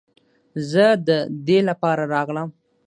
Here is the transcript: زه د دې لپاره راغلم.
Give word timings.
زه 0.69 0.85
د 1.07 1.09
دې 1.47 1.59
لپاره 1.69 2.03
راغلم. 2.13 2.47